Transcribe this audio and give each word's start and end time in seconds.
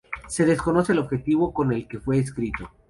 Se 0.27 0.45
desconoce 0.47 0.93
el 0.93 0.97
objetivo 0.97 1.53
con 1.53 1.71
el 1.71 1.87
que 1.87 1.99
fue 1.99 2.17
escrito. 2.17 2.71